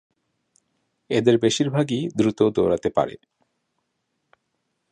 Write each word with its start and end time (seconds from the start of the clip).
এদের 1.09 1.35
বেশিরভাগই 1.37 2.01
দ্রুত 2.17 2.39
দৌড়াতে 2.55 2.89
পারে। 2.89 3.15